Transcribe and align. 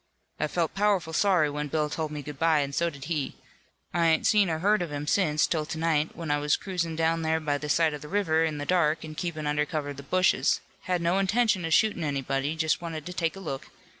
"I 0.39 0.47
felt 0.47 0.73
powerful 0.73 1.13
sorry 1.13 1.47
when 1.47 1.67
Bill 1.67 1.87
told 1.87 2.09
me 2.09 2.23
good 2.23 2.39
bye, 2.39 2.61
and 2.61 2.73
so 2.73 2.89
did 2.89 3.03
he. 3.05 3.35
I 3.93 4.07
ain't 4.07 4.25
seen 4.25 4.49
or 4.49 4.57
heard 4.57 4.81
of 4.81 4.91
him 4.91 5.05
since 5.05 5.45
'till 5.45 5.67
to 5.67 5.77
night, 5.77 6.15
when 6.15 6.31
I 6.31 6.39
was 6.39 6.57
cruisin' 6.57 6.95
down 6.95 7.21
there 7.21 7.39
by 7.39 7.59
the 7.59 7.69
side 7.69 7.93
of 7.93 8.01
the 8.01 8.07
river 8.07 8.43
in 8.43 8.57
the 8.57 8.65
dark 8.65 9.05
an' 9.05 9.13
keepin' 9.13 9.45
under 9.45 9.63
cover 9.63 9.89
of 9.89 9.97
the 9.97 10.01
bushes. 10.01 10.59
Had 10.85 11.03
no 11.03 11.19
intention 11.19 11.65
of 11.65 11.73
shootin' 11.75 12.03
anybody. 12.03 12.55
Just 12.55 12.81
wanted 12.81 13.05
to 13.05 13.13
take 13.13 13.35
a 13.35 13.39
look. 13.39 13.67